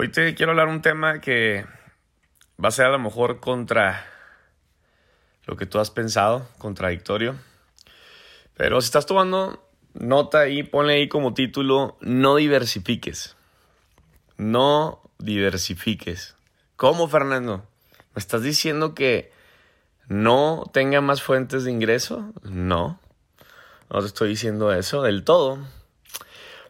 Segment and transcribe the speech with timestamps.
[0.00, 1.66] Hoy te quiero hablar un tema que
[2.58, 4.06] va a ser a lo mejor contra
[5.44, 7.36] lo que tú has pensado, contradictorio.
[8.56, 9.62] Pero si estás tomando
[9.92, 13.36] nota ahí, ponle ahí como título, no diversifiques.
[14.38, 16.34] No diversifiques.
[16.76, 17.68] ¿Cómo, Fernando?
[18.14, 19.30] ¿Me estás diciendo que
[20.08, 22.32] no tenga más fuentes de ingreso?
[22.42, 22.98] No.
[23.90, 25.58] No te estoy diciendo eso del todo.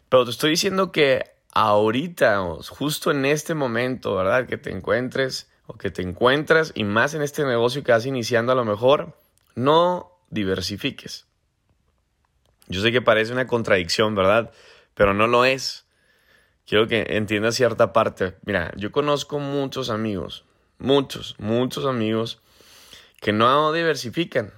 [0.09, 4.47] Pero te estoy diciendo que ahorita, justo en este momento, ¿verdad?
[4.47, 8.53] Que te encuentres o que te encuentras y más en este negocio que vas iniciando
[8.53, 9.17] a lo mejor,
[9.55, 11.27] no diversifiques.
[12.69, 14.53] Yo sé que parece una contradicción, ¿verdad?
[14.95, 15.87] Pero no lo es.
[16.67, 18.37] Quiero que entiendas cierta parte.
[18.45, 20.45] Mira, yo conozco muchos amigos,
[20.79, 22.41] muchos, muchos amigos
[23.21, 24.53] que no diversifican.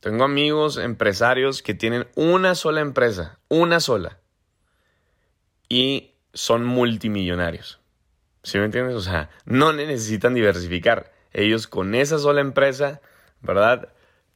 [0.00, 4.18] Tengo amigos empresarios que tienen una sola empresa, una sola.
[5.68, 7.80] Y son multimillonarios.
[8.44, 8.94] ¿Sí me entiendes?
[8.94, 11.12] O sea, no necesitan diversificar.
[11.32, 13.00] Ellos con esa sola empresa,
[13.40, 13.88] ¿verdad?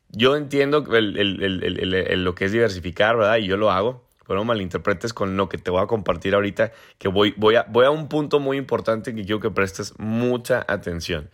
[0.08, 3.36] Yo entiendo lo que es diversificar, ¿verdad?
[3.36, 4.04] Y yo lo hago.
[4.26, 7.66] Pero no malinterpretes con lo que te voy a compartir ahorita, que voy, voy, a,
[7.68, 11.30] voy a un punto muy importante que quiero que prestes mucha atención.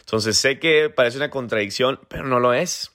[0.00, 2.92] Entonces, sé que parece una contradicción, pero no lo es.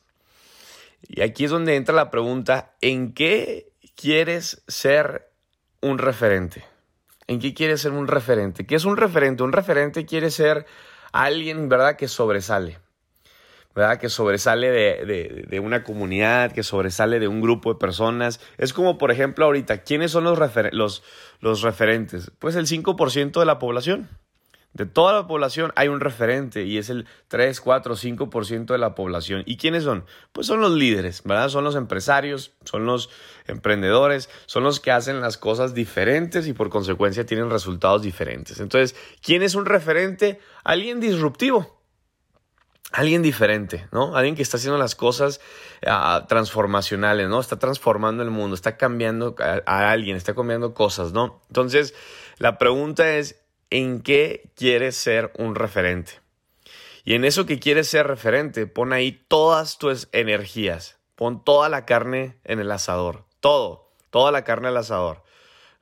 [1.01, 5.29] Y aquí es donde entra la pregunta, ¿en qué quieres ser
[5.81, 6.63] un referente?
[7.27, 8.65] ¿En qué quieres ser un referente?
[8.65, 9.43] ¿Qué es un referente?
[9.43, 10.65] Un referente quiere ser
[11.11, 12.79] alguien, ¿verdad?, que sobresale.
[13.77, 13.99] ¿verdad?
[13.99, 18.39] Que sobresale de, una comunidad, que sobresale de un grupo de personas.
[18.57, 20.39] Es como, por ejemplo, ahorita, ¿quiénes son los,
[20.71, 21.03] los,
[21.41, 22.31] los referentes?
[22.39, 24.09] Pues el 5% de la población.
[24.73, 28.93] De toda la población hay un referente y es el 3, 4, 5% de la
[28.93, 29.41] población.
[29.45, 30.05] ¿Y quiénes son?
[30.33, 31.49] Pues son los líderes, ¿verdad?
[31.49, 33.09] Son los empresarios, son los
[33.47, 38.59] emprendedores, son los que hacen las cosas diferentes y por consecuencia tienen resultados diferentes.
[38.59, 40.39] Entonces, ¿quién es un referente?
[40.63, 41.81] Alguien disruptivo.
[42.91, 44.15] Alguien diferente, ¿no?
[44.15, 45.41] Alguien que está haciendo las cosas
[45.85, 47.39] ah, transformacionales, ¿no?
[47.39, 51.41] Está transformando el mundo, está cambiando a, a alguien, está cambiando cosas, ¿no?
[51.49, 51.93] Entonces,
[52.37, 56.13] la pregunta es, en qué quieres ser un referente.
[57.03, 60.99] Y en eso que quieres ser referente, pon ahí todas tus energías.
[61.15, 63.25] Pon toda la carne en el asador.
[63.39, 65.23] Todo, toda la carne al asador.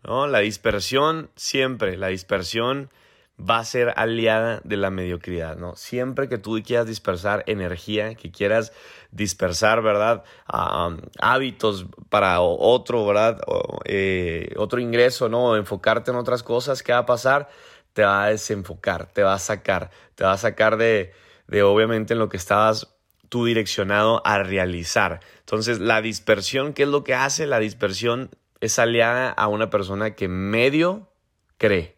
[0.03, 0.27] ¿no?
[0.27, 2.91] La dispersión siempre, la dispersión
[3.37, 5.75] va a ser aliada de la mediocridad, ¿no?
[5.75, 8.71] Siempre que tú quieras dispersar energía, que quieras
[9.11, 10.23] dispersar, ¿verdad?
[10.47, 13.41] hábitos para otro, ¿verdad?
[13.83, 15.57] Eh, otro ingreso, ¿no?
[15.57, 17.49] enfocarte en otras cosas, ¿qué va a pasar?
[17.95, 21.13] Te va a desenfocar, te va a sacar, te va a sacar de,
[21.47, 22.93] de obviamente en lo que estabas
[23.29, 25.21] tú direccionado a realizar.
[25.39, 27.47] Entonces, la dispersión, ¿qué es lo que hace?
[27.47, 31.09] La dispersión es aliada a una persona que medio
[31.57, 31.95] cree.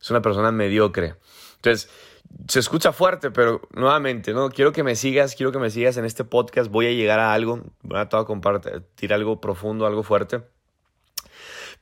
[0.00, 1.16] Es una persona mediocre.
[1.56, 1.90] Entonces,
[2.46, 4.48] se escucha fuerte, pero nuevamente, ¿no?
[4.48, 6.70] Quiero que me sigas, quiero que me sigas en este podcast.
[6.70, 10.42] Voy a llegar a algo, voy a compartir algo profundo, algo fuerte.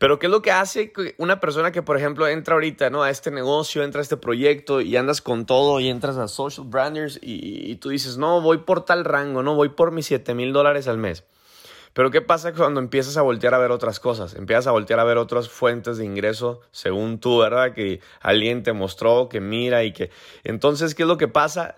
[0.00, 3.02] Pero ¿qué es lo que hace una persona que, por ejemplo, entra ahorita ¿no?
[3.02, 6.66] a este negocio, entra a este proyecto y andas con todo y entras a social
[6.66, 10.54] branders y, tú dices, no, voy por tal rango, no, voy por mis 7 mil
[10.54, 11.24] dólares al mes.
[11.92, 14.34] Pero ¿qué pasa cuando empiezas a voltear a ver otras cosas?
[14.36, 17.74] Empiezas a voltear a ver otras fuentes de ingreso según tú, ¿verdad?
[17.74, 20.08] Que alguien te mostró, que mira y que...
[20.44, 21.76] Entonces, ¿qué es lo que pasa?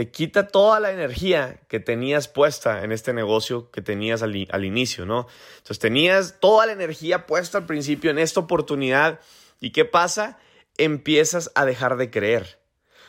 [0.00, 4.34] Te quita toda la energía que tenías puesta en este negocio que tenías al,
[4.64, 5.26] inicio, ¿no?
[5.58, 9.20] Entonces tenías toda la energía puesta al principio en esta oportunidad
[9.60, 10.38] y ¿qué pasa?
[10.78, 12.58] Empiezas a dejar de creer.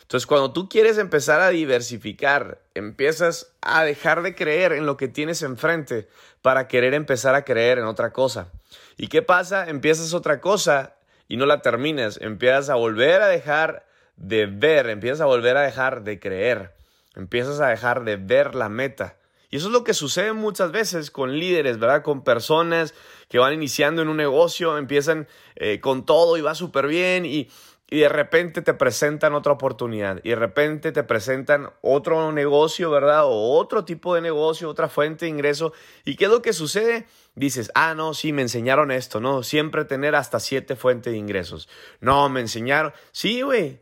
[0.01, 5.07] Entonces cuando tú quieres empezar a diversificar, empiezas a dejar de creer en lo que
[5.07, 6.09] tienes enfrente
[6.41, 8.51] para querer empezar a creer en otra cosa.
[8.97, 9.69] ¿Y qué pasa?
[9.69, 10.97] Empiezas otra cosa
[11.29, 13.85] y no la terminas, empiezas a volver a dejar
[14.17, 16.80] de ver, empiezas a volver a dejar de creer,
[17.15, 19.17] empiezas a dejar de ver la meta.
[19.49, 22.03] Y eso es lo que sucede muchas veces con líderes, ¿verdad?
[22.03, 22.93] Con personas
[23.27, 27.49] que van iniciando en un negocio, empiezan eh, con todo y va súper bien y,
[27.89, 33.25] y de repente te presentan otra oportunidad y de repente te presentan otro negocio, ¿verdad?
[33.25, 35.73] O otro tipo de negocio, otra fuente de ingreso.
[36.05, 37.05] ¿Y qué es lo que sucede?
[37.35, 39.43] Dices, ah, no, sí, me enseñaron esto, ¿no?
[39.43, 41.67] Siempre tener hasta siete fuentes de ingresos.
[41.99, 42.93] No, me enseñaron.
[43.11, 43.81] Sí, güey,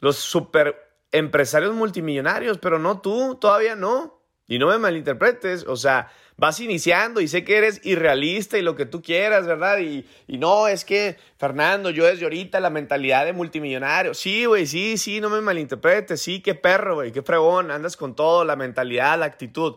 [0.00, 0.83] los super
[1.14, 4.20] empresarios multimillonarios, pero no tú, todavía no.
[4.46, 8.74] Y no me malinterpretes, o sea, vas iniciando y sé que eres irrealista y lo
[8.74, 9.78] que tú quieras, ¿verdad?
[9.78, 14.12] Y, no, es que, Fernando, yo desde ahorita la mentalidad de multimillonario.
[14.12, 18.14] Sí, güey, sí, sí, no me malinterpretes, sí, qué perro, güey, qué fregón, andas con
[18.14, 19.76] todo, la mentalidad, la actitud.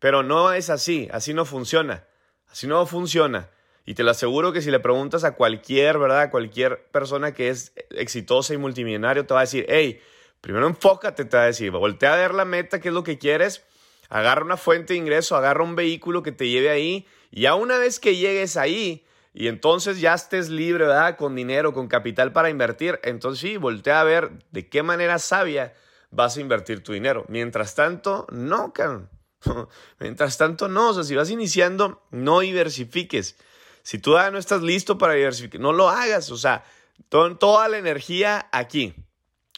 [0.00, 2.04] Pero no es así, así no funciona,
[2.50, 3.50] así no funciona.
[3.84, 6.22] Y te lo aseguro que si le preguntas a cualquier, ¿verdad?
[6.22, 10.00] A cualquier persona que es exitosa y multimillonario, te va a decir, hey,
[10.42, 13.16] primero enfócate, te va a decir, voltea a ver la meta, qué es lo que
[13.16, 13.64] quieres,
[14.10, 17.78] agarra una fuente de ingreso, agarra un vehículo que te lleve ahí, y ya una
[17.78, 21.16] vez que llegues ahí, y entonces ya estés libre, ¿verdad?
[21.16, 25.72] Con dinero, con capital para invertir, entonces sí, voltea a ver de qué manera sabia
[26.12, 27.24] vas a invertir tu dinero.
[27.28, 29.10] Mientras tanto, no, cabrón.
[29.98, 30.90] Mientras tanto, no.
[30.90, 33.36] O sea, si vas iniciando, no diversifiques.
[33.82, 36.30] Si tú no estás listo para diversificar, no lo hagas.
[36.30, 36.64] O sea,
[37.08, 38.94] toda la energía aquí.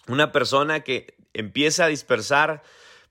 [0.08, 2.62] Una persona que empieza a dispersar,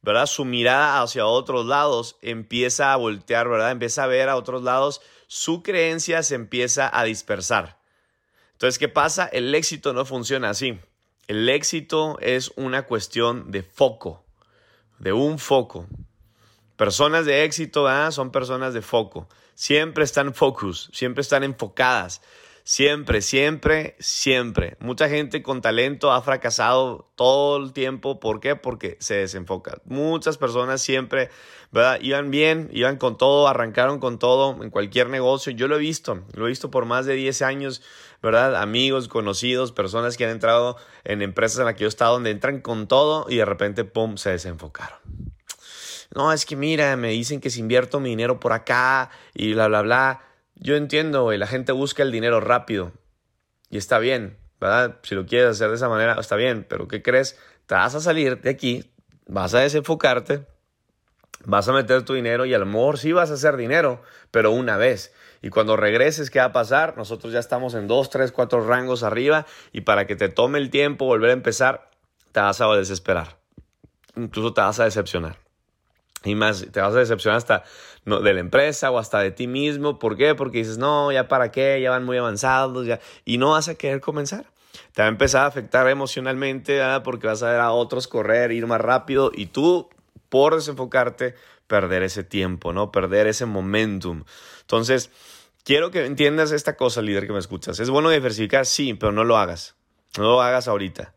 [0.02, 0.26] ¿verdad?
[0.26, 3.72] Su mirada hacia otros lados, empieza a voltear, ¿verdad?
[3.72, 7.80] Empieza a ver a otros lados, su creencia se empieza a dispersar.
[8.54, 9.26] Entonces, ¿qué pasa?
[9.26, 10.80] El éxito no funciona así.
[11.28, 14.26] El éxito es una cuestión de foco,
[15.00, 15.88] de un foco.
[16.76, 19.30] Personas de éxito son personas de foco.
[19.56, 22.22] Siempre están focus, siempre están enfocadas.
[22.66, 24.78] Siempre, siempre, siempre.
[24.80, 28.22] Mucha gente con talento ha fracasado todo el tiempo.
[28.22, 28.56] ¿Por qué?
[28.56, 29.82] Porque se desenfoca.
[29.84, 31.30] Muchas personas siempre,
[31.74, 32.00] ¿verdad?
[32.02, 35.52] Iban bien, iban con todo, arrancaron con todo en cualquier negocio.
[35.52, 37.82] Yo lo he visto, lo he visto por más de 10 años,
[38.22, 38.56] ¿verdad?
[38.56, 42.32] Amigos, conocidos, personas que han entrado en empresas en las que yo he estado, donde
[42.32, 45.00] entran con todo y de repente, ¡pum!, se desenfocaron
[46.16, 49.68] no, es que mira, me dicen que si invierto mi dinero por acá y bla,
[49.68, 50.22] bla, bla.
[50.56, 52.92] Yo entiendo, güey, la gente busca el dinero rápido
[53.70, 54.98] y está bien, ¿verdad?
[55.04, 57.40] Si lo quieres hacer de esa manera, está bien, pero ¿qué crees?
[57.66, 58.92] Te vas a salir de aquí,
[59.28, 60.46] vas a desenfocarte,
[61.46, 64.02] vas a meter tu dinero y a lo mejor sí vas a hacer dinero,
[64.32, 65.14] pero una vez.
[65.42, 66.96] Y cuando regreses, ¿qué va a pasar?
[66.98, 70.70] Nosotros ya estamos en dos, tres, cuatro rangos arriba y para que te tome el
[70.70, 71.90] tiempo volver a empezar,
[72.32, 73.38] te vas a desesperar.
[74.16, 75.43] Incluso te vas a decepcionar.
[76.24, 77.64] Y más, te vas a decepcionar hasta
[78.06, 80.00] de la empresa o hasta de ti mismo.
[80.00, 80.36] ¿Por qué?
[80.36, 83.00] Porque dices, no, ya para qué, ya van muy avanzados, ya.
[83.26, 84.46] Y no vas a querer comenzar.
[84.94, 88.66] Te va a empezar a afectar emocionalmente, porque vas a ver a otros correr, ir
[88.68, 89.90] más rápido y tú,
[90.30, 91.36] por desenfocarte,
[91.68, 92.92] perder ese tiempo, ¿no?
[92.92, 94.24] Perder ese momentum.
[94.62, 95.12] Entonces,
[95.64, 97.80] quiero que entiendas esta cosa, líder que me escuchas.
[97.80, 99.76] Es bueno diversificar, sí, pero no lo hagas.
[100.18, 101.14] No lo hagas ahorita.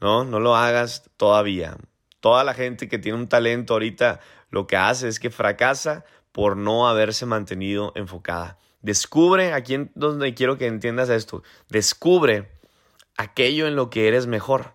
[0.00, 0.24] ¿no?
[0.24, 1.76] No lo hagas todavía.
[2.20, 6.56] Toda la gente que tiene un talento ahorita lo que hace es que fracasa por
[6.56, 8.58] no haberse mantenido enfocada.
[8.80, 12.50] Descubre, aquí en donde quiero que entiendas esto, descubre
[13.16, 14.72] aquello en lo que eres mejor.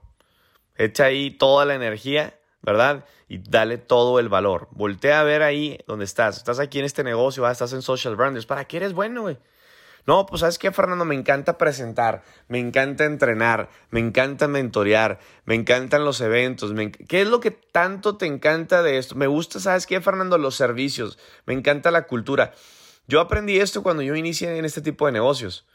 [0.75, 3.05] Echa ahí toda la energía, ¿verdad?
[3.27, 4.67] Y dale todo el valor.
[4.71, 6.37] Voltea a ver ahí donde estás.
[6.37, 8.45] Estás aquí en este negocio, estás en social branders.
[8.45, 9.37] ¿Para qué eres bueno, güey?
[10.05, 15.55] No, pues sabes qué, Fernando, me encanta presentar, me encanta entrenar, me encanta mentorear, me
[15.55, 16.73] encantan los eventos.
[17.07, 19.15] ¿Qué es lo que tanto te encanta de esto?
[19.15, 20.38] Me gusta, ¿sabes qué, Fernando?
[20.38, 22.53] Los servicios, me encanta la cultura.
[23.07, 25.65] Yo aprendí esto cuando yo inicié en este tipo de negocios.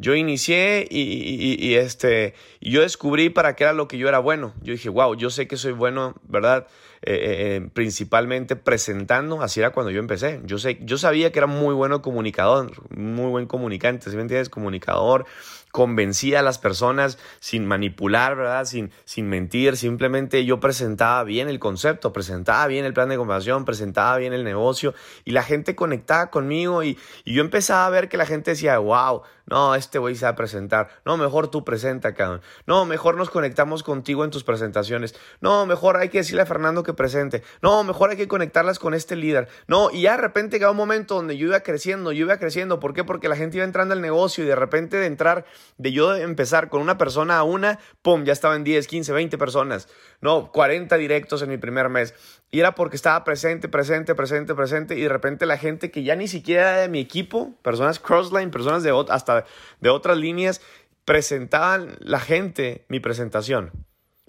[0.00, 4.54] Yo inicié y, este, y yo descubrí para qué era lo que yo era bueno.
[4.62, 6.68] Yo dije, wow, yo sé que soy bueno, ¿verdad?
[7.02, 10.40] Eh, eh, eh, principalmente presentando, así era cuando yo empecé.
[10.44, 14.48] Yo, sé, yo sabía que era muy bueno comunicador, muy buen comunicante, ¿sí me entiendes?
[14.48, 15.24] Comunicador,
[15.70, 18.64] convencía a las personas sin manipular, ¿verdad?
[18.64, 23.64] Sin, sin mentir, simplemente yo presentaba bien el concepto, presentaba bien el plan de conversación,
[23.64, 24.92] presentaba bien el negocio
[25.24, 28.78] y la gente conectaba conmigo y, y yo empezaba a ver que la gente decía,
[28.78, 30.90] wow, no, este güey se va a presentar.
[31.06, 32.42] No, mejor tú presenta, cabrón.
[32.66, 35.14] No, mejor nos conectamos contigo en tus presentaciones.
[35.40, 37.42] No, mejor hay que decirle a Fernando que presente.
[37.62, 39.48] No, mejor hay que conectarlas con este líder.
[39.66, 42.80] No, y ya de repente llegaba un momento donde yo iba creciendo, yo iba creciendo.
[42.80, 43.04] ¿Por qué?
[43.04, 45.44] Porque la gente iba entrando al negocio y de repente de entrar,
[45.76, 49.88] de yo empezar con una persona a una, pum, ya estaban 10, 15, 20 personas.
[50.20, 52.14] No, 40 directos en mi primer mes.
[52.50, 54.96] Y era porque estaba presente, presente, presente, presente.
[54.96, 58.50] Y de repente la gente que ya ni siquiera era de mi equipo, personas crossline,
[58.50, 59.44] personas de hasta
[59.80, 60.60] de otras líneas,
[61.04, 63.72] presentaban la gente mi presentación.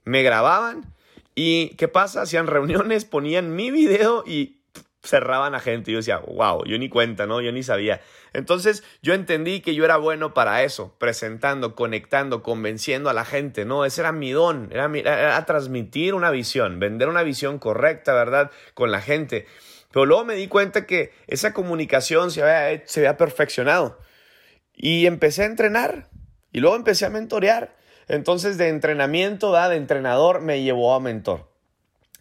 [0.06, 0.94] Me grababan
[1.42, 2.24] y ¿qué pasa?
[2.24, 4.60] Hacían reuniones, ponían mi video y
[5.02, 5.90] cerraban a gente.
[5.90, 7.40] Yo decía, wow, yo ni cuenta, ¿no?
[7.40, 8.02] Yo ni sabía.
[8.34, 13.64] Entonces yo entendí que yo era bueno para eso, presentando, conectando, convenciendo a la gente,
[13.64, 13.86] ¿no?
[13.86, 18.52] Ese era mi don, era, era transmitir una visión, vender una visión correcta, ¿verdad?
[18.74, 19.48] Con la gente.
[19.94, 23.98] Pero luego me di cuenta que esa comunicación se había, se había perfeccionado.
[24.74, 26.10] Y empecé a entrenar.
[26.52, 27.79] Y luego empecé a mentorear.
[28.10, 29.70] Entonces de entrenamiento, ¿verdad?
[29.70, 31.49] de entrenador, me llevó a mentor.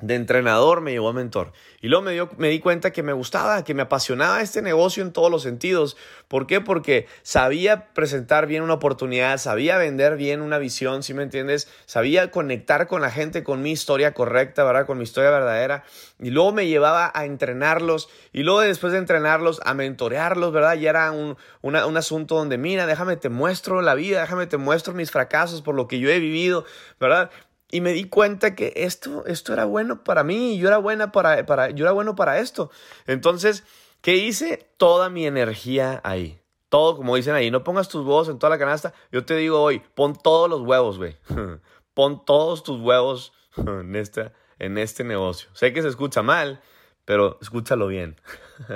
[0.01, 1.53] De entrenador me llevó a mentor.
[1.81, 5.31] Y luego me, di cuenta que me gustaba, que me apasionaba este negocio en todos
[5.31, 5.97] los sentidos.
[6.29, 6.61] ¿Por qué?
[6.61, 11.69] Porque sabía presentar bien una oportunidad, sabía vender bien una visión, ¿sí me entiendes?
[11.87, 14.87] Sabía conectar con la gente con mi historia correcta, ¿verdad?
[14.87, 15.85] Con mi historia verdadera.
[16.21, 20.77] Y luego me llevaba a entrenarlos y luego después de entrenarlos a mentorearlos, ¿verdad?
[20.77, 24.95] Y era un, un asunto donde, mira, déjame te muestro la vida, déjame te muestro
[24.95, 26.65] mis fracasos por lo que yo he vivido,
[27.01, 27.31] ¿verdad?
[27.71, 31.45] Y me di cuenta que esto, esto era bueno para mí, yo era, buena para,
[31.45, 32.71] para, yo era bueno para esto.
[33.07, 33.65] Entonces,
[34.01, 34.71] ¿qué hice?
[34.79, 36.41] Toda mi energía ahí.
[36.71, 38.95] Todo, como dicen ahí, no pongas tus huevos en toda la canasta.
[39.13, 41.17] Yo te digo hoy, pon todos los huevos, güey.
[41.95, 45.51] pon todos tus huevos en, esta, en este negocio.
[45.53, 46.63] Sé que se escucha mal,
[47.05, 48.19] pero escúchalo bien.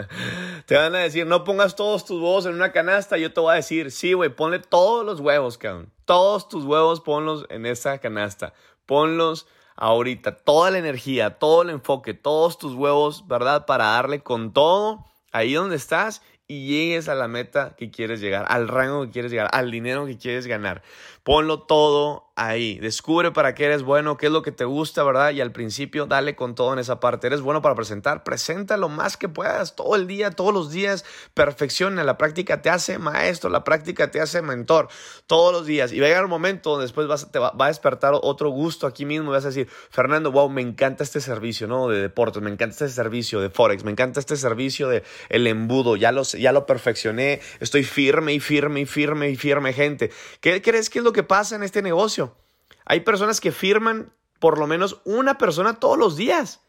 [0.67, 3.17] te van a decir, no pongas todos tus huevos en una canasta.
[3.17, 5.91] Yo te voy a decir, sí, güey, ponle todos los huevos, cabrón.
[6.05, 8.53] Todos tus huevos ponlos en esa canasta
[8.87, 9.47] ponlos
[9.77, 13.67] ahorita, toda la energía, todo el enfoque, todos tus huevos, ¿verdad?
[13.67, 18.45] Para darle con todo ahí donde estás y llegues a la meta que quieres llegar,
[18.49, 20.83] al rango que quieres llegar, al dinero que quieres ganar.
[21.25, 22.79] Ponlo todo ahí.
[22.79, 25.31] Descubre para qué eres bueno, qué es lo que te gusta, ¿verdad?
[25.33, 27.27] Y al principio dale con todo en esa parte.
[27.27, 31.05] Eres bueno para presentar, presenta lo más que puedas, todo el día, todos los días.
[31.35, 32.05] Perfecciona.
[32.05, 34.89] La práctica te hace maestro, la práctica te hace mentor,
[35.27, 35.93] todos los días.
[35.93, 38.87] Y va a llegar un momento donde después vas, te va, a despertar otro gusto
[38.87, 39.31] aquí mismo.
[39.31, 41.89] Vas a decir, Fernando, wow, me encanta este servicio, ¿no?
[41.89, 45.97] De deportes, me encanta este servicio de Forex, me encanta este servicio de el embudo.
[45.97, 50.11] Ya lo, ya lo perfeccioné, estoy firme y firme y firme y firme, gente.
[50.41, 52.37] ¿Qué crees que es lo que pasa en este negocio?
[52.85, 56.61] Hay personas que firman por lo menos una persona todos los días.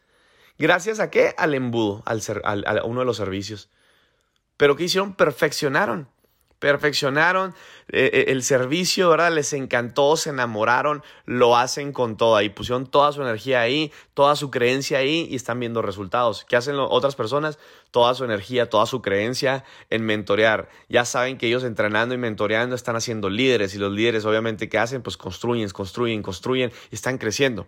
[0.58, 1.34] ¿Gracias a qué?
[1.36, 2.22] Al embudo, al,
[2.66, 3.70] a uno de los servicios.
[4.56, 5.14] Pero ¿qué hicieron?
[5.14, 6.08] Perfeccionaron
[6.58, 7.54] perfeccionaron
[7.88, 9.32] eh, eh, el servicio, ¿verdad?
[9.32, 14.36] Les encantó, se enamoraron, lo hacen con todo ahí, pusieron toda su energía ahí, toda
[14.36, 16.44] su creencia ahí y están viendo resultados.
[16.46, 17.58] ¿Qué hacen otras personas?
[17.90, 20.70] Toda su energía, toda su creencia en mentorear.
[20.88, 24.78] Ya saben que ellos entrenando y mentoreando están haciendo líderes y los líderes obviamente ¿qué
[24.78, 25.02] hacen?
[25.02, 27.66] Pues construyen, construyen, construyen y están creciendo.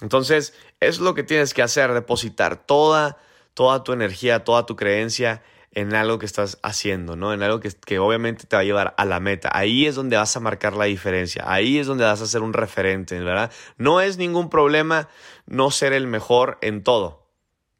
[0.00, 3.18] Entonces, es lo que tienes que hacer, depositar toda,
[3.54, 5.42] toda tu energía, toda tu creencia
[5.72, 7.32] en algo que estás haciendo, ¿no?
[7.32, 9.50] En algo que, que, obviamente te va a llevar a la meta.
[9.52, 11.44] Ahí es donde vas a marcar la diferencia.
[11.46, 13.52] Ahí es donde vas a ser un referente, ¿verdad?
[13.76, 15.08] No es ningún problema
[15.46, 17.26] no ser el mejor en todo.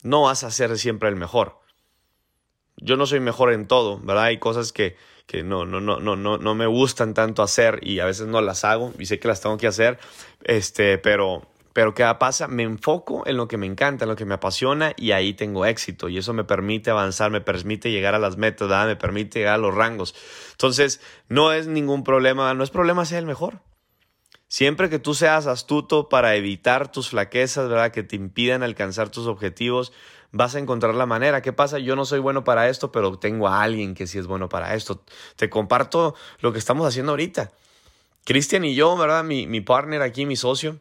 [0.03, 1.59] No vas a ser siempre el mejor.
[2.77, 4.25] Yo no soy mejor en todo, ¿verdad?
[4.25, 8.01] Hay cosas que, que no, no, no, no, no, no me gustan tanto hacer y
[8.01, 9.99] a veces no las hago y sé que las tengo que hacer,
[10.45, 11.43] este, pero,
[11.79, 12.49] pero ¿qué pasa?
[12.49, 15.65] Me enfoco en lo que me encanta, en lo que me apasiona y ahí tengo
[15.65, 19.55] éxito y eso me permite avanzar, me permite llegar a las metas, me permite llegar
[19.55, 20.13] a los rangos.
[20.51, 23.61] Entonces, no es ningún problema, no es problema ser el mejor.
[24.49, 27.93] Siempre que tú seas astuto para evitar tus flaquezas, ¿verdad?
[27.93, 29.93] Que te impidan alcanzar tus objetivos,
[30.33, 31.43] vas a encontrar la manera.
[31.43, 31.79] ¿Qué pasa?
[31.79, 34.75] Yo no soy bueno para esto, pero tengo a alguien que sí es bueno para
[34.75, 35.05] esto.
[35.37, 37.53] Te comparto lo que estamos haciendo ahorita.
[38.25, 39.23] Cristian y yo, ¿verdad?
[39.23, 40.81] Mi, mi partner aquí, mi socio,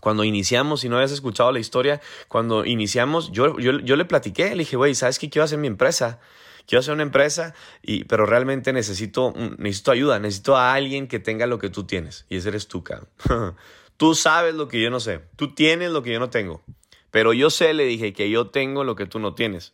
[0.00, 4.50] cuando iniciamos, si no habías escuchado la historia, cuando iniciamos, yo, yo, yo le platiqué,
[4.50, 6.20] le dije, güey, ¿sabes qué quiero hacer mi empresa?
[6.66, 11.46] Quiero hacer una empresa, y, pero realmente necesito, necesito ayuda, necesito a alguien que tenga
[11.46, 12.26] lo que tú tienes.
[12.28, 13.08] Y ese eres tú, cabrón.
[13.96, 15.20] tú sabes lo que yo no sé.
[15.36, 16.62] Tú tienes lo que yo no tengo.
[17.10, 19.72] Pero yo sé, le dije, que yo tengo lo que tú no tienes.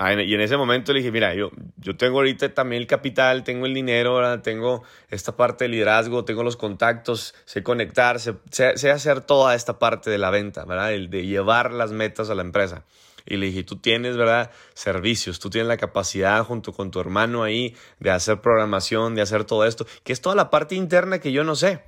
[0.00, 3.42] Ah, y en ese momento le dije, mira, yo, yo tengo ahorita también el capital,
[3.42, 9.22] tengo el dinero, tengo esta parte de liderazgo, tengo los contactos, sé conectar, sé, hacer
[9.22, 10.92] toda esta parte de la venta, ¿verdad?
[10.92, 12.84] El de llevar las metas a la empresa.
[13.26, 14.52] Y le dije, tú tienes, ¿verdad?
[14.72, 19.42] Servicios, tú tienes la capacidad junto con tu hermano ahí de hacer programación, de hacer
[19.42, 21.82] todo esto, que es toda la parte interna que yo no sé.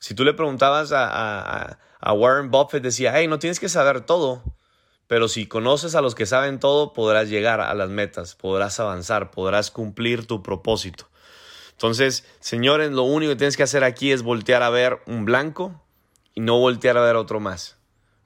[0.00, 4.00] Si tú le preguntabas a, a, a Warren Buffett, decía, hey, no tienes que saber
[4.00, 4.42] todo
[5.12, 9.30] pero si conoces a los que saben todo, podrás llegar a las metas, podrás avanzar,
[9.30, 11.06] podrás cumplir tu propósito.
[11.72, 15.78] Entonces, señores, lo único que tienes que hacer aquí es voltear a ver un blanco
[16.32, 17.76] y no voltear a ver otro más.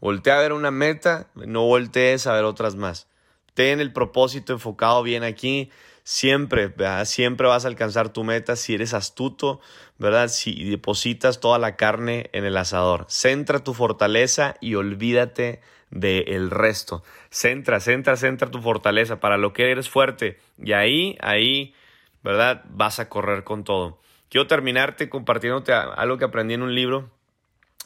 [0.01, 3.09] Voltea a ver una meta, no voltees a ver otras más.
[3.55, 5.73] Ten el propósito enfocado bien aquí.
[6.05, 6.73] Siempre,
[7.05, 9.59] siempre vas a alcanzar tu meta si eres astuto,
[9.99, 10.29] ¿verdad?
[10.29, 13.07] Si depositas toda la carne en el asador.
[13.09, 17.03] Centra tu fortaleza y olvídate del resto.
[17.31, 20.39] Centra, centra, centra tu fortaleza para lo que eres fuerte.
[20.59, 21.75] Y ahí, ahí,
[22.23, 22.65] ¿verdad?
[22.69, 24.01] Vas a correr con todo.
[24.29, 27.11] Quiero terminarte compartiéndote algo que aprendí en un libro.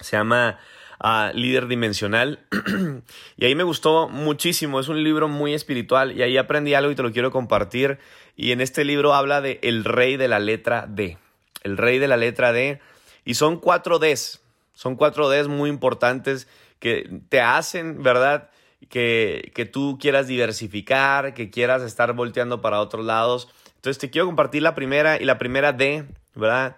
[0.00, 0.58] Se llama
[0.98, 2.40] ah, Líder Dimensional.
[3.36, 4.80] y ahí me gustó muchísimo.
[4.80, 6.16] Es un libro muy espiritual.
[6.16, 7.98] Y ahí aprendí algo y te lo quiero compartir.
[8.36, 11.18] Y en este libro habla de el rey de la letra D.
[11.62, 12.80] El rey de la letra D.
[13.26, 14.40] Y son cuatro Ds.
[14.72, 16.48] Son cuatro Ds muy importantes
[16.80, 18.50] que te hacen, ¿verdad?
[18.88, 23.48] Que, que tú quieras diversificar, que quieras estar volteando para otros lados.
[23.76, 26.76] Entonces te quiero compartir la primera y la primera D, ¿verdad?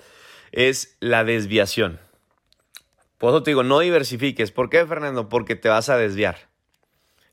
[0.50, 1.98] Es la desviación.
[3.16, 4.50] Por eso te digo, no diversifiques.
[4.50, 5.28] ¿Por qué, Fernando?
[5.28, 6.50] Porque te vas a desviar.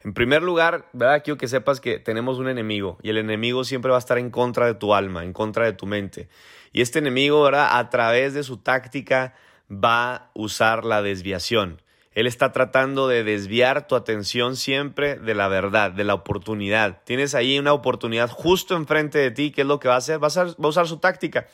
[0.01, 1.23] En primer lugar, ¿verdad?
[1.23, 4.29] quiero que sepas que tenemos un enemigo y el enemigo siempre va a estar en
[4.29, 6.29] contra de tu alma, en contra de tu mente.
[6.71, 7.77] Y este enemigo, ¿verdad?
[7.77, 9.33] A través de su táctica
[9.69, 11.81] va a usar la desviación.
[12.19, 17.01] Él está tratando de desviar tu atención siempre de la verdad, de la oportunidad.
[17.05, 19.51] Tienes ahí una oportunidad justo enfrente de ti.
[19.51, 20.21] ¿Qué es lo que va a hacer?
[20.21, 21.47] Va a usar, su táctica,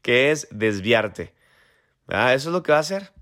[0.00, 1.34] que es desviarte.
[2.06, 2.32] ¿Verdad?
[2.32, 3.12] Eso es lo que va a hacer.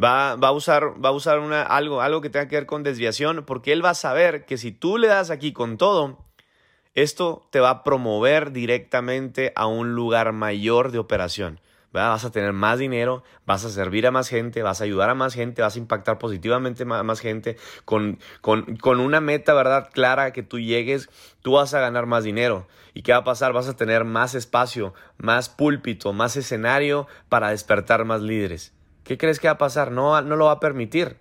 [0.00, 2.84] Va, va, a usar, va a usar una, algo, algo que tenga que ver con
[2.84, 6.24] desviación, porque él va a saber que si tú le das aquí con todo,
[6.94, 11.58] esto te va a promover directamente a un lugar mayor de operación.
[11.92, 15.14] Vas a tener más dinero, vas a servir a más gente, vas a ayudar a
[15.14, 17.56] más gente, vas a impactar positivamente a más gente.
[17.86, 19.88] Con, con, con una meta, ¿verdad?
[19.92, 21.08] Clara que tú llegues,
[21.40, 22.68] tú vas a ganar más dinero.
[22.92, 23.52] ¿Y qué va a pasar?
[23.52, 28.72] Vas a tener más espacio, más púlpito, más escenario para despertar más líderes.
[29.04, 29.90] ¿Qué crees que va a pasar?
[29.90, 31.16] No, no lo va a permitir.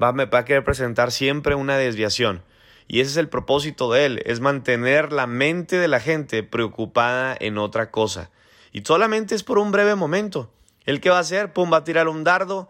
[0.00, 2.42] Va, va a querer presentar siempre una desviación.
[2.86, 7.36] Y ese es el propósito de él, es mantener la mente de la gente preocupada
[7.38, 8.30] en otra cosa.
[8.74, 10.50] Y solamente es por un breve momento.
[10.84, 11.52] ¿El qué va a hacer?
[11.52, 12.68] Pum, va a tirar un dardo.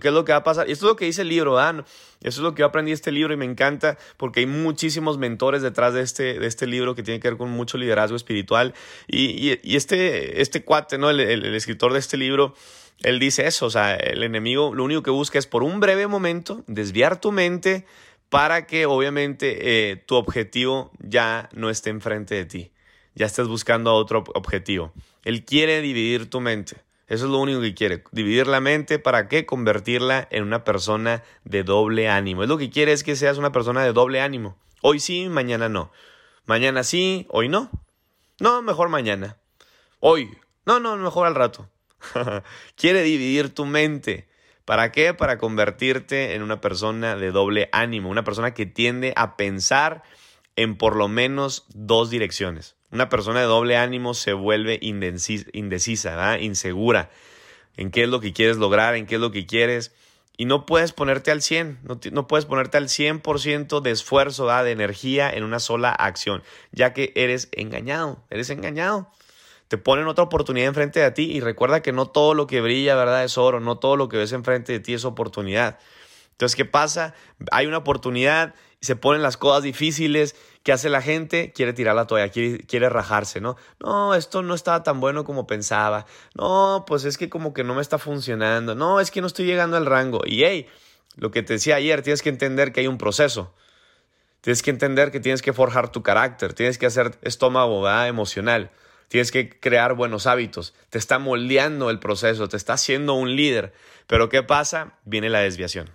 [0.00, 0.68] ¿Qué es lo que va a pasar?
[0.68, 1.84] Y esto es lo que dice el libro, ¿ah?
[2.20, 5.62] Eso es lo que yo aprendí este libro y me encanta porque hay muchísimos mentores
[5.62, 8.74] detrás de este, de este libro que tiene que ver con mucho liderazgo espiritual.
[9.06, 11.08] Y, este, este cuate, ¿no?
[11.08, 12.54] el, el escritor de este libro,
[13.02, 16.08] él dice eso, o sea, el enemigo lo único que busca es por un breve
[16.08, 17.86] momento desviar tu mente
[18.28, 22.72] para que obviamente eh, tu objetivo ya no esté enfrente de ti,
[23.14, 24.92] ya estés buscando otro objetivo.
[25.24, 26.76] Él quiere dividir tu mente.
[27.06, 28.04] Eso es lo único que quiere.
[28.12, 29.44] Dividir la mente para qué?
[29.44, 32.42] Convertirla en una persona de doble ánimo.
[32.42, 34.56] Es lo que quiere es que seas una persona de doble ánimo.
[34.80, 35.92] Hoy sí, mañana no.
[36.46, 37.70] Mañana sí, hoy no.
[38.40, 39.38] No, mejor mañana.
[40.00, 40.36] Hoy.
[40.66, 41.68] No, no, mejor al rato.
[42.76, 44.28] Quiere dividir tu mente.
[44.64, 45.12] ¿Para qué?
[45.12, 50.02] Para convertirte en una persona de doble ánimo, una persona que tiende a pensar
[50.56, 52.76] en por lo menos dos direcciones.
[52.94, 57.10] Una persona de doble ánimo se vuelve indecisa, insegura
[57.76, 59.92] en qué es lo que quieres lograr, en qué es lo que quieres.
[60.36, 61.80] Y no puedes ponerte al 100,
[62.12, 67.12] no, puedes ponerte al 100% de esfuerzo, de energía en una sola acción, ya que
[67.16, 69.10] eres engañado, eres engañado
[69.68, 72.94] te ponen otra oportunidad enfrente de ti y recuerda que no todo lo que brilla,
[72.94, 73.24] ¿verdad?
[73.24, 75.78] Es oro, no todo lo que ves enfrente de ti es oportunidad.
[76.32, 77.14] Entonces, ¿qué pasa?
[77.50, 78.54] Hay una oportunidad
[78.84, 80.36] se ponen las cosas difíciles.
[80.62, 81.52] ¿Qué hace la gente?
[81.52, 83.56] Quiere tirar la toalla, quiere, quiere rajarse, ¿no?
[83.80, 86.06] No, esto no estaba tan bueno como pensaba.
[86.34, 88.74] No, pues es que como que no me está funcionando.
[88.74, 90.22] No, es que no estoy llegando al rango.
[90.24, 90.66] Y hey,
[91.16, 93.54] lo que te decía ayer, tienes que entender que hay un proceso.
[94.40, 98.08] Tienes que entender que tienes que forjar tu carácter, tienes que hacer estómago ¿verdad?
[98.08, 98.70] emocional.
[99.08, 100.74] Tienes que crear buenos hábitos.
[100.90, 103.72] Te está moldeando el proceso, te está haciendo un líder.
[104.06, 104.98] Pero ¿qué pasa?
[105.04, 105.90] Viene la desviación.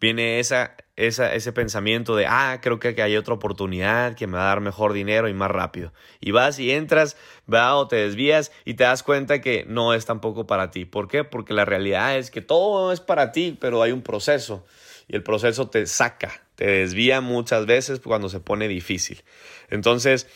[0.00, 4.48] Viene esa, ese pensamiento de, ah, creo que hay otra oportunidad que me va a
[4.48, 5.92] dar mejor dinero y más rápido.
[6.20, 7.16] Y vas y entras,
[7.52, 10.86] va o te desvías y te das cuenta que no es tampoco para ti.
[10.86, 11.22] ¿Por qué?
[11.22, 14.64] Porque la realidad es que todo es para ti, pero hay un proceso.
[15.06, 19.22] Y el proceso te saca, te desvía muchas veces cuando se pone difícil.
[19.68, 20.26] Entonces,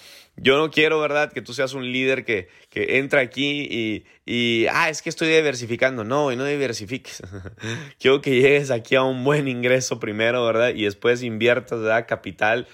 [0.43, 4.67] yo no quiero, ¿verdad?, que tú seas un líder que, que entra aquí y, y,
[4.73, 6.03] ah, es que estoy diversificando.
[6.03, 7.23] No, y no diversifiques.
[8.01, 10.71] quiero que llegues aquí a un buen ingreso primero, ¿verdad?
[10.75, 12.67] Y después inviertas, ¿verdad?, capital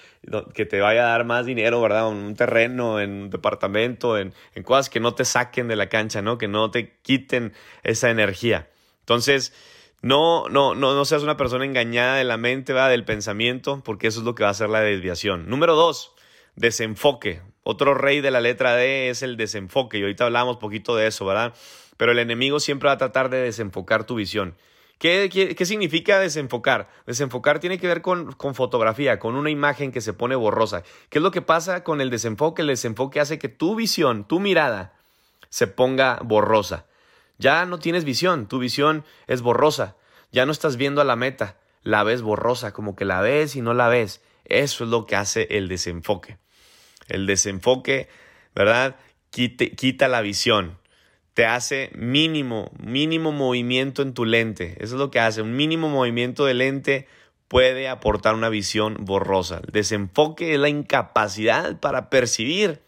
[0.53, 2.09] que te vaya a dar más dinero, ¿verdad?
[2.09, 5.89] En un terreno, en un departamento, en, en cosas que no te saquen de la
[5.89, 6.37] cancha, ¿no?
[6.37, 7.53] Que no te quiten
[7.83, 8.69] esa energía.
[9.01, 9.53] Entonces,
[10.01, 12.89] no, no, no, no seas una persona engañada de la mente, ¿verdad?
[12.89, 15.49] Del pensamiento, porque eso es lo que va a hacer la desviación.
[15.49, 16.13] Número dos,
[16.55, 17.41] desenfoque.
[17.69, 21.25] Otro rey de la letra D es el desenfoque y ahorita hablamos poquito de eso,
[21.25, 21.53] ¿verdad?
[21.97, 24.55] Pero el enemigo siempre va a tratar de desenfocar tu visión.
[24.99, 26.87] ¿Qué, qué, significa desenfocar?
[27.05, 30.83] Desenfocar tiene que ver con, con, fotografía, con una imagen que se pone borrosa.
[31.09, 32.61] ¿Qué es lo que pasa con el desenfoque?
[32.61, 34.93] El desenfoque hace que tu visión, tu mirada,
[35.49, 36.85] se ponga borrosa.
[37.37, 39.97] Ya no tienes visión, tu visión es borrosa.
[40.31, 43.61] Ya no estás viendo a la meta, la ves borrosa, como que la ves y
[43.61, 44.21] no la ves.
[44.45, 46.37] Eso es lo que hace el desenfoque.
[47.07, 48.07] El desenfoque,
[48.55, 48.95] ¿verdad?
[49.29, 50.77] quita la visión.
[51.33, 54.75] Te hace mínimo, mínimo movimiento en tu lente.
[54.79, 55.43] Eso es lo que hace.
[55.43, 57.07] Un mínimo movimiento de lente
[57.47, 59.61] puede aportar una visión borrosa.
[59.65, 62.81] El desenfoque es la incapacidad para percibir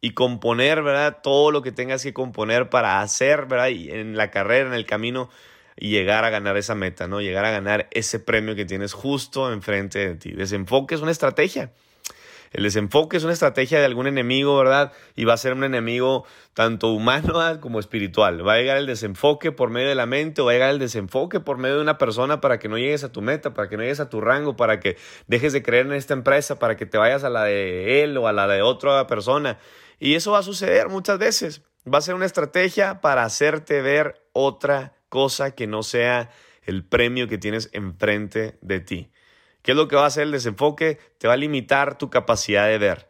[0.00, 1.20] y componer, ¿verdad?
[1.22, 3.68] Todo lo que tengas que componer para hacer, ¿verdad?
[3.68, 5.30] Y en la carrera, en el camino,
[5.76, 7.20] y llegar a ganar esa meta, ¿no?
[7.20, 10.32] Llegar a ganar ese premio que tienes justo enfrente de ti.
[10.32, 11.72] Desenfoque es una estrategia.
[12.54, 14.92] El desenfoque es una estrategia de algún enemigo, ¿verdad?
[15.16, 18.46] Y va a ser un enemigo tanto humano como espiritual.
[18.46, 20.78] Va a llegar el desenfoque por medio de la mente o va a llegar el
[20.78, 23.76] desenfoque por medio de una persona para que no llegues a tu meta, para que
[23.76, 26.86] no llegues a tu rango, para que dejes de creer en esta empresa, para que
[26.86, 29.58] te vayas a la de él o a la de otra persona.
[29.98, 31.62] Y eso va a suceder muchas veces.
[31.92, 36.30] Va a ser una estrategia para hacerte ver otra cosa que no sea
[36.62, 39.10] el premio que tienes enfrente de ti.
[39.64, 40.98] ¿Qué es lo que va a hacer el desenfoque?
[41.16, 43.08] Te va a limitar tu capacidad de ver.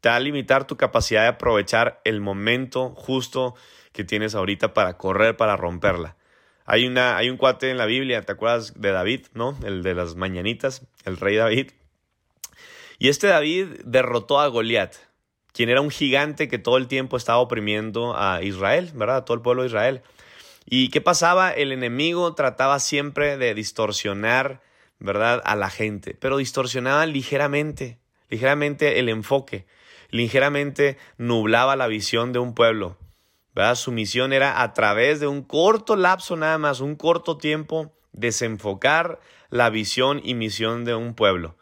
[0.00, 3.54] Te va a limitar tu capacidad de aprovechar el momento justo
[3.92, 6.16] que tienes ahorita para correr, para romperla.
[6.64, 9.54] Hay, una, hay un cuate en la Biblia, ¿te acuerdas de David, no?
[9.66, 11.72] El de las mañanitas, el rey David.
[12.98, 14.94] Y este David derrotó a Goliat,
[15.52, 19.18] quien era un gigante que todo el tiempo estaba oprimiendo a Israel, ¿verdad?
[19.18, 20.00] A todo el pueblo de Israel.
[20.64, 21.50] ¿Y qué pasaba?
[21.50, 24.62] El enemigo trataba siempre de distorsionar
[25.02, 25.42] ¿verdad?
[25.44, 29.66] A la gente, pero distorsionaba ligeramente, ligeramente el enfoque,
[30.10, 32.96] ligeramente nublaba la visión de un pueblo,
[33.54, 33.74] ¿verdad?
[33.74, 39.18] Su misión era a través de un corto lapso nada más, un corto tiempo, desenfocar
[39.50, 41.56] la visión y misión de un pueblo.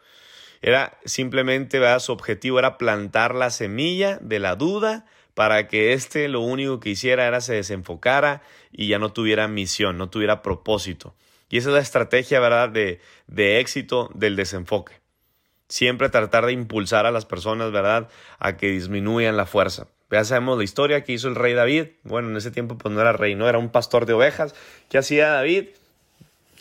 [0.61, 1.99] Era simplemente, ¿verdad?
[1.99, 6.91] Su objetivo era plantar la semilla de la duda para que éste lo único que
[6.91, 11.15] hiciera era se desenfocara y ya no tuviera misión, no tuviera propósito.
[11.51, 14.93] Y esa es la estrategia, ¿verdad?, de, de éxito del desenfoque.
[15.67, 18.09] Siempre tratar de impulsar a las personas, ¿verdad?,
[18.39, 19.87] a que disminuyan la fuerza.
[20.09, 21.87] Ya sabemos la historia que hizo el rey David.
[22.03, 24.55] Bueno, en ese tiempo pues no era rey, no era un pastor de ovejas.
[24.89, 25.69] ¿Qué hacía David?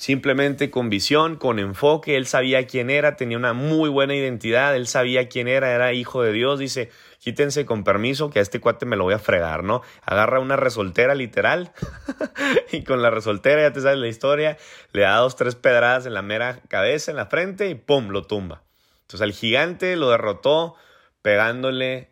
[0.01, 4.87] Simplemente con visión, con enfoque, él sabía quién era, tenía una muy buena identidad, él
[4.87, 8.87] sabía quién era, era hijo de Dios, dice, quítense con permiso que a este cuate
[8.87, 9.83] me lo voy a fregar, ¿no?
[10.01, 11.75] Agarra una resoltera literal
[12.73, 14.57] y con la resoltera, ya te sabes la historia,
[14.93, 18.09] le da dos, tres pedradas en la mera cabeza, en la frente y ¡pum!
[18.09, 18.63] lo tumba.
[19.03, 20.77] Entonces al gigante lo derrotó
[21.21, 22.09] pegándole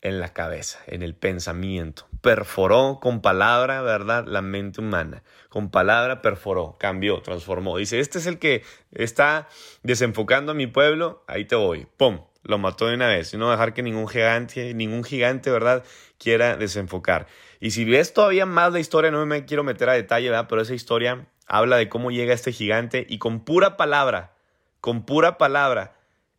[0.00, 2.08] en la cabeza, en el pensamiento.
[2.26, 4.24] Perforó con palabra, ¿verdad?
[4.26, 5.22] La mente humana.
[5.48, 7.76] Con palabra perforó, cambió, transformó.
[7.76, 9.46] Dice, este es el que está
[9.84, 11.86] desenfocando a mi pueblo, ahí te voy.
[11.96, 12.18] ¡Pum!
[12.42, 15.84] lo mató de una vez y no dejar que ningún gigante, ningún gigante, ¿verdad?,
[16.18, 17.28] quiera desenfocar.
[17.60, 20.62] Y si ves todavía más la historia, no me quiero meter a detalle, ¿verdad?, pero
[20.62, 24.32] esa historia habla de cómo llega este gigante y con pura palabra,
[24.80, 25.94] con pura palabra,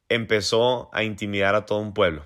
[0.10, 2.26] empezó a intimidar a todo un pueblo.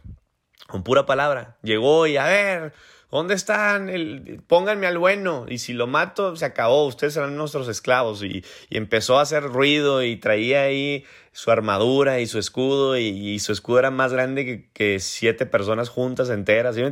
[0.67, 1.57] Con pura palabra.
[1.63, 2.73] Llegó y a ver,
[3.11, 3.89] ¿Dónde están?
[3.89, 5.45] El, pónganme al bueno.
[5.49, 6.87] Y si lo mato, se acabó.
[6.87, 8.23] Ustedes serán nuestros esclavos.
[8.23, 12.97] Y, empezó a hacer ruido y traía ahí su armadura y su escudo.
[12.97, 16.75] Y, su escudo era más grande que, siete personas juntas, enteras.
[16.75, 16.83] ¿sí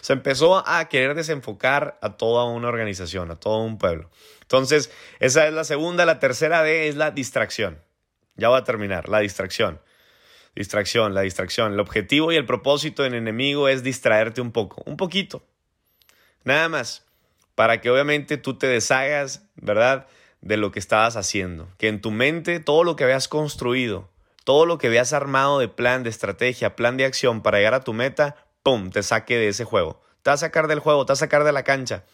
[0.00, 4.10] Se empezó a querer desenfocar a toda una organización, a todo un pueblo.
[4.42, 6.04] Entonces, esa es la segunda.
[6.06, 7.78] La tercera D es la distracción.
[8.34, 9.08] Ya voy a terminar.
[9.08, 9.80] La distracción.
[10.56, 11.74] Distracción, la distracción.
[11.74, 15.44] El objetivo y el propósito del enemigo es distraerte un poco, un poquito.
[16.44, 17.04] Nada más,
[17.54, 20.06] para que obviamente tú te deshagas, ¿verdad?
[20.40, 21.68] De lo que estabas haciendo.
[21.78, 24.08] Que en tu mente todo lo que habías construido,
[24.44, 27.84] todo lo que habías armado de plan, de estrategia, plan de acción para llegar a
[27.84, 30.00] tu meta, ¡pum!, te saque de ese juego.
[30.22, 32.04] Te va a sacar del juego, te va a sacar de la cancha.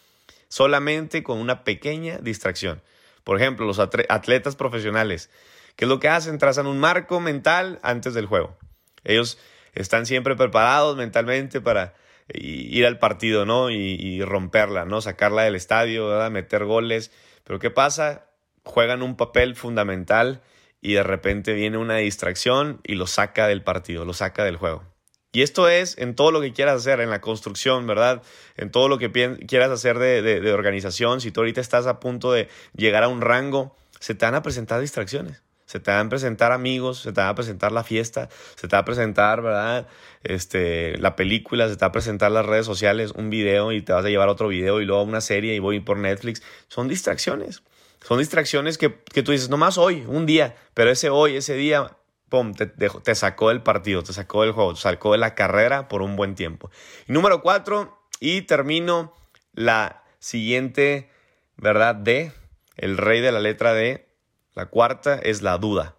[0.47, 2.81] Solamente con una pequeña distracción.
[3.23, 5.29] Por ejemplo, los atletas profesionales.
[5.75, 6.37] ¿Qué es lo que hacen?
[6.37, 8.57] Trazan un marco mental antes del juego.
[9.03, 9.37] Ellos
[9.73, 11.93] están siempre preparados mentalmente para
[12.33, 13.69] ir al partido, ¿no?
[13.69, 15.01] Y, romperla, ¿no?
[15.01, 16.29] Sacarla del estadio.
[16.29, 17.11] Meter goles.
[17.43, 18.27] Pero ¿qué pasa?
[18.63, 20.41] Juegan un papel fundamental
[20.81, 24.83] y de repente viene una distracción y lo saca del partido, lo saca del juego.
[25.31, 28.23] Y esto es en todo lo que quieras hacer, en la construcción, ¿verdad?
[28.55, 29.11] En todo lo que
[29.47, 31.19] quieras hacer de, de organización.
[31.21, 34.41] Si tú ahorita estás a punto de llegar a un rango, se te van a
[34.41, 38.29] presentar distracciones se te van a presentar amigos, se te va a presentar la fiesta,
[38.55, 39.87] se te va a presentar, ¿verdad?
[40.23, 43.93] Este, la película, se te va a presentar las redes sociales, un video y te
[43.93, 46.43] vas a llevar otro video y luego una serie y voy por Netflix.
[46.67, 47.63] Son distracciones.
[48.01, 51.97] Son distracciones que, que tú dices, nomás hoy, un día, pero ese hoy, ese día,
[52.29, 55.87] pum, te, te, sacó del partido, te sacó del juego, te sacó de la carrera
[55.87, 56.69] por un buen tiempo.
[57.07, 59.15] Número cuatro, y termino
[59.53, 61.09] la siguiente,
[61.57, 61.95] ¿verdad?
[61.95, 62.31] D,
[62.77, 64.07] el rey de la letra D,
[64.55, 65.95] la cuarta es la duda.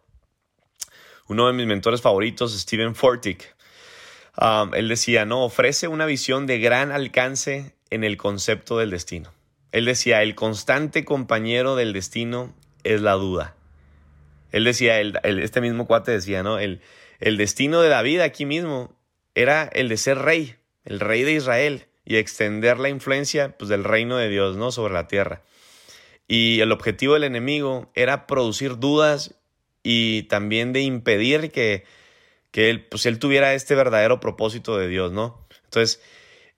[1.29, 3.55] Uno de mis mentores favoritos, Steven Fortick,
[4.41, 9.33] um, él decía, no, ofrece una visión de gran alcance en el concepto del destino.
[9.73, 13.55] Él decía, el constante compañero del destino es la duda.
[14.53, 16.59] Él decía, este mismo cuate decía, ¿no?
[16.59, 16.81] El,
[17.21, 18.97] el destino de David aquí mismo
[19.35, 23.85] era el de ser rey, el rey de Israel, y extender la influencia pues, del
[23.85, 24.71] reino de Dios, ¿no?
[24.71, 25.43] Sobre la tierra.
[26.29, 29.35] Y el objetivo del enemigo era producir dudas
[29.83, 31.85] y también de impedir que,
[32.51, 35.47] que él, pues, él tuviera este verdadero propósito de Dios, ¿no?
[35.65, 36.03] Entonces,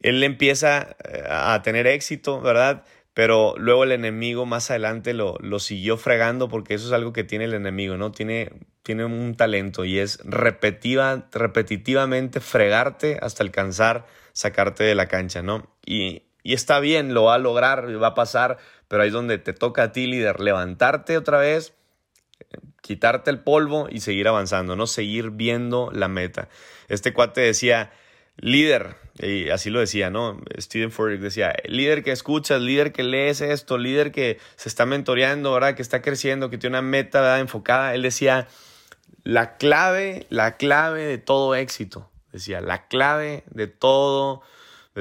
[0.00, 2.84] él empieza eh, a tener éxito, ¿verdad?
[3.14, 7.24] Pero luego el enemigo más adelante lo, lo, siguió fregando porque eso es algo que
[7.24, 8.12] tiene el enemigo, ¿no?
[8.12, 8.52] Tiene,
[8.82, 15.68] tiene un talento y es repetitiva, repetitivamente fregarte hasta alcanzar sacarte de la cancha, ¿no?
[15.84, 19.38] Y, y está bien, lo va a lograr, va a pasar, pero ahí es donde
[19.38, 21.74] te toca a ti, líder, levantarte otra vez,
[22.80, 24.86] quitarte el polvo y seguir avanzando, ¿no?
[24.86, 26.48] Seguir viendo la meta.
[26.88, 27.92] Este cuate decía,
[28.38, 30.40] líder, y así lo decía, ¿no?
[30.58, 35.52] Steven Furtick decía, líder que escuchas, líder que lees esto, líder que se está mentoreando,
[35.52, 35.74] ¿verdad?
[35.74, 37.94] Que está creciendo, que tiene una meta enfocada.
[37.94, 38.48] Él decía,
[39.24, 44.42] la clave, la clave de todo éxito, decía, la clave de todo,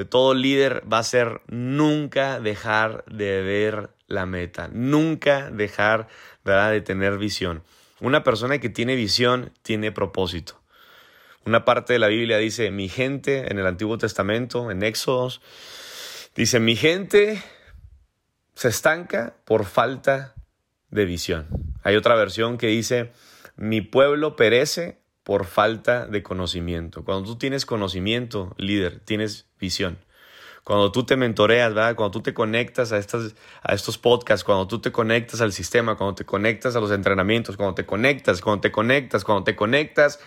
[0.04, 6.08] todo líder va a ser nunca dejar de ver la meta, nunca dejar,
[6.44, 6.72] ¿verdad?
[6.72, 7.62] De tener visión.
[8.00, 10.60] Una persona que tiene visión tiene propósito.
[11.44, 15.40] Una parte de la Biblia dice, mi gente, en el Antiguo Testamento, en Éxodos,
[16.36, 17.42] dice, mi gente
[18.54, 20.34] se estanca por falta
[20.90, 21.46] de visión.
[21.82, 23.12] Hay otra versión que dice,
[23.56, 27.04] mi pueblo perece por falta de conocimiento.
[27.04, 29.98] Cuando tú tienes conocimiento, líder, tienes visión.
[30.64, 31.96] Cuando tú te mentoreas, ¿verdad?
[31.96, 35.96] Cuando tú te conectas a, estas, a estos podcasts, cuando tú te conectas al sistema,
[35.96, 40.18] cuando te conectas a los entrenamientos, cuando te conectas, cuando te conectas, cuando te conectas,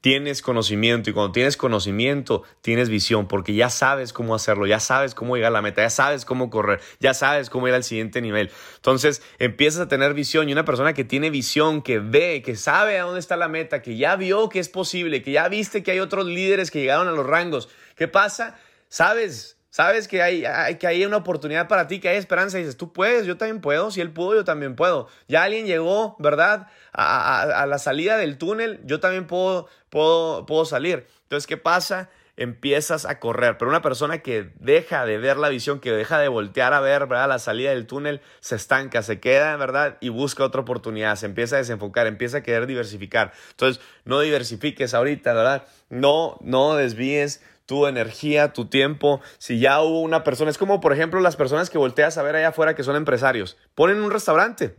[0.00, 5.14] tienes conocimiento y cuando tienes conocimiento tienes visión porque ya sabes cómo hacerlo, ya sabes
[5.14, 8.20] cómo llegar a la meta, ya sabes cómo correr, ya sabes cómo ir al siguiente
[8.20, 8.50] nivel.
[8.76, 12.98] Entonces empiezas a tener visión y una persona que tiene visión, que ve, que sabe
[12.98, 15.90] a dónde está la meta, que ya vio que es posible, que ya viste que
[15.92, 17.68] hay otros líderes que llegaron a los rangos.
[17.96, 18.58] ¿Qué pasa?
[18.88, 20.42] Sabes, Sabes que hay,
[20.78, 23.60] que hay una oportunidad para ti, que hay esperanza y dices, tú puedes, yo también
[23.60, 25.06] puedo, si él pudo, yo también puedo.
[25.28, 26.68] Ya alguien llegó, ¿verdad?
[26.94, 31.06] A, la salida del túnel, yo también puedo, puedo, puedo salir.
[31.22, 32.10] Entonces, ¿qué pasa?
[32.36, 36.28] Empiezas a correr, pero una persona que deja de ver la visión, que deja de
[36.28, 37.30] voltear a ver, ¿verdad?
[37.30, 39.96] La salida del túnel, se estanca, se queda, ¿verdad?
[40.02, 43.32] Y busca otra oportunidad, se empieza a desenfocar, empieza a querer diversificar.
[43.52, 45.66] Entonces, no diversifiques ahorita, ¿verdad?
[45.88, 49.22] No, no desvíes tu energía, tu tiempo.
[49.38, 52.36] Si ya hubo una persona, es como por ejemplo las personas que volteas a ver
[52.36, 54.74] allá afuera que son empresarios, ponen un restaurante.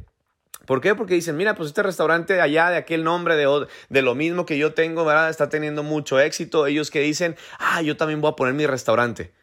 [0.67, 0.95] ¿Por qué?
[0.95, 4.57] Porque dicen, mira, pues este restaurante allá de aquel nombre, de, de lo mismo que
[4.57, 5.29] yo tengo, ¿verdad?
[5.29, 6.67] Está teniendo mucho éxito.
[6.67, 9.33] Ellos que dicen, ah, yo también voy a poner mi restaurante.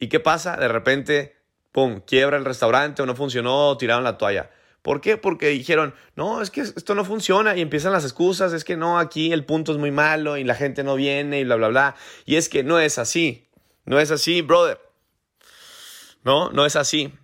[0.00, 0.56] ¿Y qué pasa?
[0.56, 1.36] De repente,
[1.70, 4.50] pum, quiebra el restaurante o no funcionó, tiraron la toalla.
[4.82, 5.18] ¿Por qué?
[5.18, 8.98] Porque dijeron, no, es que esto no funciona y empiezan las excusas, es que no,
[8.98, 11.94] aquí el punto es muy malo y la gente no viene y bla, bla, bla.
[12.24, 13.48] Y es que no es así,
[13.84, 14.80] no es así, brother.
[16.24, 17.14] No, no es así.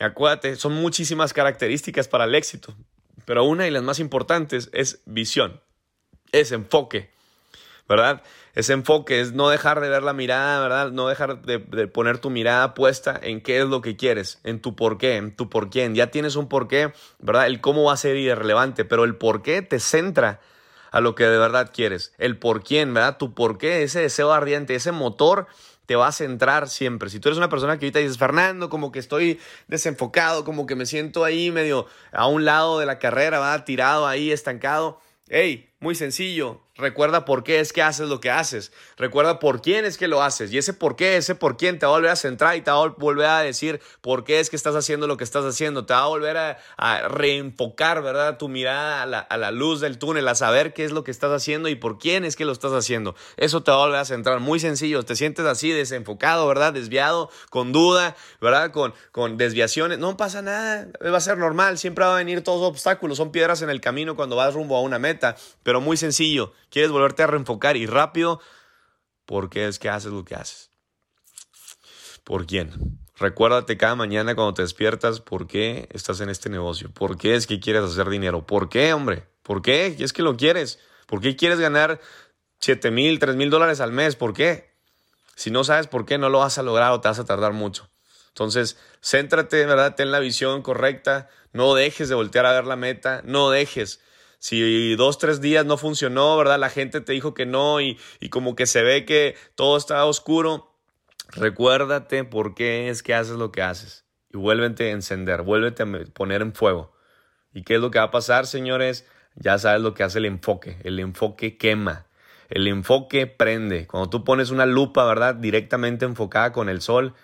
[0.00, 2.76] Acuérdate, son muchísimas características para el éxito,
[3.24, 5.60] pero una y las más importantes es visión,
[6.32, 7.10] es enfoque,
[7.88, 8.22] ¿verdad?
[8.58, 10.90] ese enfoque, es no dejar de ver la mirada, ¿verdad?
[10.90, 14.74] No dejar de, poner tu mirada puesta en qué es lo que quieres, en tu
[14.74, 15.94] por qué, en tu por quién.
[15.94, 17.46] Ya tienes un por qué, ¿verdad?
[17.46, 20.40] El cómo va a ser irrelevante, pero el por qué te centra
[20.90, 22.14] a lo que de verdad quieres.
[22.18, 23.16] El por quién, ¿verdad?
[23.16, 25.46] Tu por qué, ese deseo ardiente, ese motor
[25.88, 27.08] te va a centrar siempre.
[27.08, 30.76] Si tú eres una persona que ahorita dices, Fernando, como que estoy desenfocado, como que
[30.76, 35.00] me siento ahí medio a un lado de la carrera, va tirado ahí, estancado.
[35.30, 38.70] Hey, muy sencillo, Recuerda por qué es que haces lo que haces.
[38.96, 40.52] Recuerda por quién es que lo haces.
[40.52, 42.70] Y ese por qué, ese por quién te va a volver a centrar y te
[42.70, 45.86] va a volver a decir por qué es que estás haciendo lo que estás haciendo.
[45.86, 48.38] Te va a volver a, reenfocar, ¿verdad?
[48.38, 51.10] Tu mirada a la, a la, luz del túnel, a saber qué es lo que
[51.10, 53.16] estás haciendo y por quién es que lo estás haciendo.
[53.36, 54.38] Eso te va a volver a centrar.
[54.38, 55.02] Muy sencillo.
[55.02, 56.72] Te sientes así, desenfocado, ¿verdad?
[56.72, 58.70] Desviado, con duda, ¿verdad?
[58.70, 59.98] Con, con desviaciones.
[59.98, 60.86] No pasa nada.
[61.04, 61.76] Va a ser normal.
[61.76, 63.16] Siempre va a venir todos los obstáculos.
[63.16, 65.34] Son piedras en el camino cuando vas rumbo a una meta.
[65.68, 68.40] Pero muy sencillo quieres volverte a reenfocar y rápido,
[69.26, 70.70] ¿por qué es que haces lo que haces?
[72.24, 72.72] ¿Por quién?
[73.18, 77.46] Recuérdate cada mañana cuando te despiertas por qué estás en este negocio, por qué es
[77.46, 81.36] que quieres hacer dinero, por qué, hombre, por qué, es que lo quieres, por qué
[81.36, 82.00] quieres ganar
[82.60, 84.72] 7 mil, 3 mil dólares al mes, ¿por qué?
[85.36, 87.52] Si no sabes por qué, no lo vas a lograr o te vas a tardar
[87.52, 87.90] mucho.
[88.28, 89.96] Entonces, céntrate, ¿verdad?
[89.96, 94.00] Ten la visión correcta, no dejes de voltear a ver la meta, no dejes
[94.38, 96.58] si dos, tres días no funcionó, ¿verdad?
[96.58, 100.04] La gente te dijo que no y, y como que se ve que todo está
[100.04, 100.74] oscuro,
[101.32, 105.86] recuérdate por qué es que haces lo que haces y vuélvete a encender, vuélvete a
[106.12, 106.92] poner en fuego.
[107.52, 109.06] ¿Y qué es lo que va a pasar, señores?
[109.34, 110.78] Ya sabes lo que hace el enfoque.
[110.84, 112.06] El enfoque quema.
[112.48, 113.86] El enfoque prende.
[113.86, 115.34] Cuando tú pones una lupa, ¿verdad?
[115.34, 117.14] Directamente enfocada con el sol,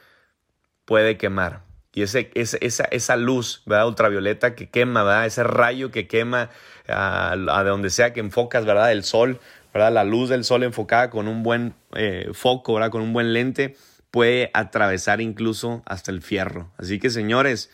[0.85, 1.64] puede quemar.
[1.95, 3.87] Y ese, esa, esa, luz ¿verdad?
[3.87, 5.27] ultravioleta que quema, ¿verdad?
[5.27, 6.51] ese rayo que quema
[6.89, 8.91] a, a donde sea que enfocas, ¿verdad?
[8.91, 9.39] el sol,
[9.73, 9.93] ¿verdad?
[9.93, 12.91] la luz del sol enfocada con un buen eh, foco, ¿verdad?
[12.91, 13.77] con un buen lente,
[14.11, 16.73] puede atravesar incluso hasta el fierro.
[16.79, 17.71] Así que señores,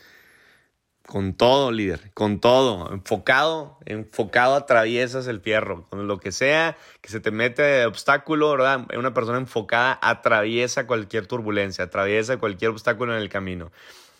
[1.11, 7.11] con todo, líder, con todo, enfocado, enfocado atraviesas el fierro, con lo que sea que
[7.11, 8.87] se te mete de obstáculo, ¿verdad?
[8.97, 13.73] Una persona enfocada atraviesa cualquier turbulencia, atraviesa cualquier obstáculo en el camino.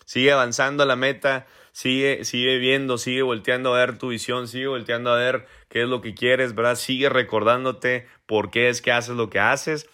[0.05, 4.67] Sigue avanzando a la meta, sigue, sigue viendo, sigue volteando a ver tu visión, sigue
[4.67, 6.75] volteando a ver qué es lo que quieres, ¿verdad?
[6.75, 9.89] Sigue recordándote por qué es que haces lo que haces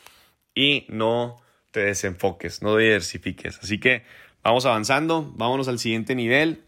[0.56, 1.42] y no
[1.72, 3.60] te desenfoques, no diversifiques.
[3.60, 4.04] Así que
[4.44, 6.64] vamos avanzando, vámonos al siguiente nivel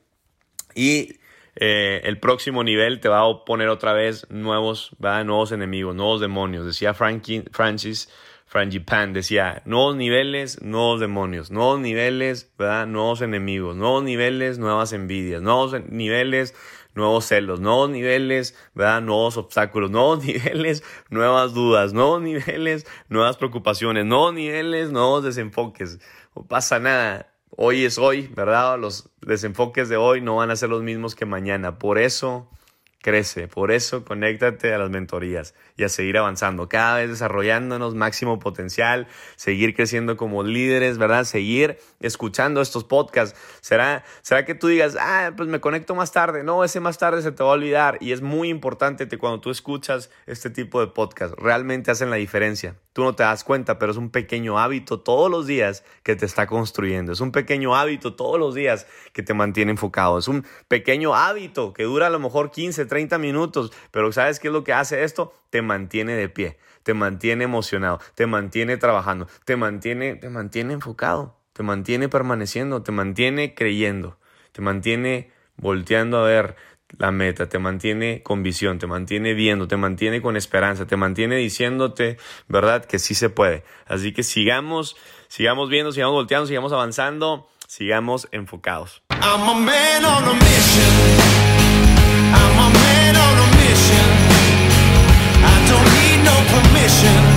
[0.76, 1.20] y
[1.56, 5.26] eh, el próximo nivel te va a poner otra vez nuevos, ¿verdad?
[5.26, 6.66] nuevos enemigos, nuevos demonios.
[6.66, 8.10] Decía Frankie, Francis
[8.50, 12.88] Frangipane, decía, nuevos niveles, nuevos demonios, nuevos niveles, ¿verdad?
[12.88, 16.56] nuevos enemigos, nuevos niveles, nuevas envidias, nuevos niveles,
[16.96, 19.04] nuevos celos, nuevos niveles, ¿verdad?
[19.04, 26.00] Nuevos obstáculos, nuevos niveles, nuevas dudas, nuevos niveles, nuevas preocupaciones, nuevos niveles, nuevos desenfoques.
[26.36, 28.80] No pasa nada hoy es hoy, ¿verdad?
[28.80, 31.78] Los desenfoques de hoy no van a ser los mismos que mañana.
[31.78, 32.50] Por eso
[33.02, 38.40] crece, por eso conéctate a las mentorías y a seguir avanzando, cada vez desarrollándonos máximo
[38.40, 41.24] potencial, seguir creciendo como líderes, ¿verdad?
[41.24, 43.40] Seguir escuchando estos podcasts.
[43.62, 46.44] ¿Será, será que tú digas, ah, pues me conecto más tarde?
[46.44, 49.40] No, ese más tarde se te va a olvidar y es muy importante que cuando
[49.40, 52.76] tú escuchas este tipo de podcast, realmente hacen la diferencia.
[53.00, 56.26] Tú no te das cuenta, pero es un pequeño hábito todos los días que te
[56.26, 57.14] está construyendo.
[57.14, 60.20] Es un pequeño hábito todos los días que te mantiene enfocado.
[60.20, 64.50] Es un pequeño hábito que dura a lo mejor 15, 30 minutos, pero ¿sabes qué
[64.50, 65.34] es lo que hace esto?
[65.50, 71.40] Te mantiene de pie, te mantiene emocionado, te mantiene trabajando, te mantiene, te mantiene enfocado,
[71.54, 74.20] te mantiene permaneciendo, te mantiene creyendo,
[74.52, 76.58] te mantiene volteando a ver
[76.98, 81.36] la meta, te mantiene con visión, te mantiene viendo, te mantiene con esperanza, te mantiene
[81.38, 82.86] diciéndote, ¿verdad?
[82.86, 83.64] Que sí se puede.
[83.88, 84.96] Así que sigamos,
[85.28, 89.04] sigamos viendo, sigamos volteando, sigamos avanzando, sigamos enfocados.
[89.12, 90.94] I'm a man on a mission.
[92.34, 94.08] I'm a man on a mission.
[95.44, 97.29] I don't need no permission.